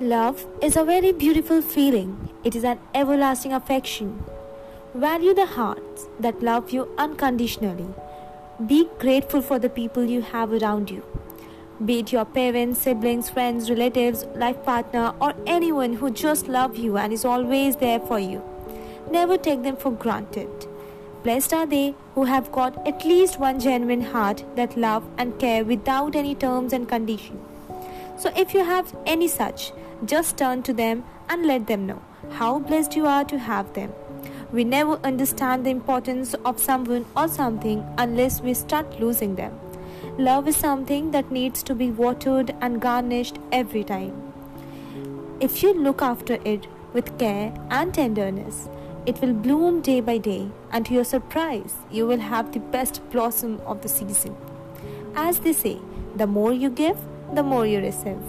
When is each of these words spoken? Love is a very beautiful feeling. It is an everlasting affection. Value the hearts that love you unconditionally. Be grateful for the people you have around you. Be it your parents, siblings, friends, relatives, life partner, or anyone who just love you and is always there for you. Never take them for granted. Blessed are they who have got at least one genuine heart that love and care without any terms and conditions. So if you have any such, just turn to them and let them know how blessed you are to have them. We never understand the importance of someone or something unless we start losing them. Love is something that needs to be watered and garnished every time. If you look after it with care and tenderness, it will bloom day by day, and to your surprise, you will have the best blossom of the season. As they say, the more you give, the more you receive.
Love 0.00 0.44
is 0.60 0.76
a 0.76 0.84
very 0.84 1.10
beautiful 1.10 1.62
feeling. 1.62 2.28
It 2.44 2.54
is 2.54 2.64
an 2.64 2.78
everlasting 2.94 3.54
affection. 3.54 4.22
Value 4.94 5.32
the 5.32 5.46
hearts 5.46 6.06
that 6.20 6.42
love 6.42 6.68
you 6.70 6.86
unconditionally. 6.98 7.88
Be 8.66 8.90
grateful 8.98 9.40
for 9.40 9.58
the 9.58 9.70
people 9.70 10.04
you 10.04 10.20
have 10.20 10.52
around 10.52 10.90
you. 10.90 11.02
Be 11.82 12.00
it 12.00 12.12
your 12.12 12.26
parents, 12.26 12.82
siblings, 12.82 13.30
friends, 13.30 13.70
relatives, 13.70 14.26
life 14.34 14.62
partner, 14.64 15.14
or 15.18 15.32
anyone 15.46 15.94
who 15.94 16.10
just 16.10 16.46
love 16.46 16.76
you 16.76 16.98
and 16.98 17.10
is 17.10 17.24
always 17.24 17.76
there 17.76 18.00
for 18.00 18.18
you. 18.18 18.42
Never 19.10 19.38
take 19.38 19.62
them 19.62 19.78
for 19.78 19.92
granted. 19.92 20.66
Blessed 21.22 21.54
are 21.54 21.66
they 21.66 21.94
who 22.14 22.24
have 22.24 22.52
got 22.52 22.86
at 22.86 23.06
least 23.06 23.40
one 23.40 23.58
genuine 23.58 24.02
heart 24.02 24.44
that 24.56 24.76
love 24.76 25.08
and 25.16 25.38
care 25.38 25.64
without 25.64 26.14
any 26.14 26.34
terms 26.34 26.74
and 26.74 26.86
conditions. 26.86 27.55
So 28.18 28.32
if 28.36 28.54
you 28.54 28.64
have 28.64 28.96
any 29.06 29.28
such, 29.28 29.72
just 30.04 30.36
turn 30.36 30.62
to 30.64 30.72
them 30.72 31.04
and 31.28 31.46
let 31.46 31.66
them 31.66 31.86
know 31.86 32.02
how 32.30 32.58
blessed 32.58 32.96
you 32.96 33.06
are 33.06 33.24
to 33.24 33.38
have 33.38 33.72
them. 33.74 33.92
We 34.52 34.64
never 34.64 34.94
understand 35.04 35.64
the 35.66 35.70
importance 35.70 36.34
of 36.44 36.60
someone 36.60 37.04
or 37.16 37.28
something 37.28 37.84
unless 37.98 38.40
we 38.40 38.54
start 38.54 39.00
losing 39.00 39.34
them. 39.34 39.58
Love 40.18 40.48
is 40.48 40.56
something 40.56 41.10
that 41.10 41.30
needs 41.30 41.62
to 41.64 41.74
be 41.74 41.90
watered 41.90 42.54
and 42.60 42.80
garnished 42.80 43.38
every 43.52 43.84
time. 43.84 44.32
If 45.40 45.62
you 45.62 45.74
look 45.74 46.00
after 46.00 46.38
it 46.44 46.66
with 46.94 47.18
care 47.18 47.52
and 47.70 47.92
tenderness, 47.92 48.68
it 49.04 49.20
will 49.20 49.34
bloom 49.34 49.82
day 49.82 50.00
by 50.00 50.18
day, 50.18 50.48
and 50.72 50.86
to 50.86 50.94
your 50.94 51.04
surprise, 51.04 51.74
you 51.90 52.06
will 52.06 52.18
have 52.18 52.52
the 52.52 52.60
best 52.60 53.02
blossom 53.10 53.60
of 53.66 53.82
the 53.82 53.88
season. 53.88 54.34
As 55.14 55.40
they 55.40 55.52
say, 55.52 55.78
the 56.16 56.26
more 56.26 56.52
you 56.52 56.70
give, 56.70 56.96
the 57.34 57.42
more 57.42 57.66
you 57.66 57.80
receive. 57.80 58.22